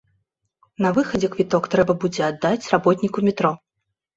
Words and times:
На 0.85 0.89
выхадзе 0.95 1.29
квіток 1.35 1.69
трэба 1.75 1.93
будзе 2.05 2.21
аддаць 2.31 2.69
работніку 2.73 3.19
метро. 3.29 3.57